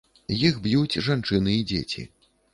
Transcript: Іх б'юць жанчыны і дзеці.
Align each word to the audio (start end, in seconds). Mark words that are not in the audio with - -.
Іх 0.47 0.55
б'юць 0.63 1.03
жанчыны 1.09 1.59
і 1.61 1.69
дзеці. 1.75 2.09